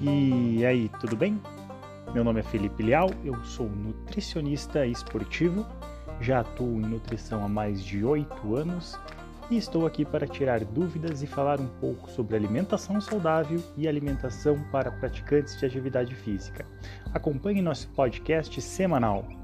[0.00, 1.40] E aí, tudo bem?
[2.14, 5.66] Meu nome é Felipe Leal, eu sou nutricionista esportivo,
[6.20, 8.96] já atuo em nutrição há mais de oito anos
[9.50, 14.62] e estou aqui para tirar dúvidas e falar um pouco sobre alimentação saudável e alimentação
[14.70, 16.64] para praticantes de atividade física.
[17.12, 19.37] Acompanhe nosso podcast semanal.